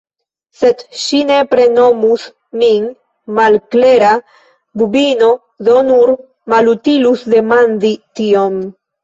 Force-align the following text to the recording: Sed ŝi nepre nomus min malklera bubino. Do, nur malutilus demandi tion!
Sed 0.59 0.79
ŝi 1.01 1.17
nepre 1.31 1.65
nomus 1.73 2.23
min 2.61 2.87
malklera 3.41 4.15
bubino. 4.83 5.29
Do, 5.69 5.77
nur 5.91 6.15
malutilus 6.57 7.29
demandi 7.37 7.95
tion! 8.19 8.61